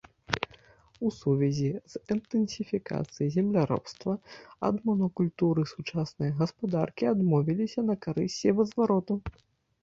У 1.07 1.09
сувязі 1.17 1.65
з 1.91 1.99
інтэнсіфікацыяй 2.15 3.29
земляробства 3.35 4.15
ад 4.71 4.75
монакультуры 4.91 5.67
сучасныя 5.73 6.31
гаспадаркі 6.41 7.11
адмовіліся 7.13 7.87
на 7.93 7.99
карысць 8.09 8.37
севазвароту. 8.41 9.21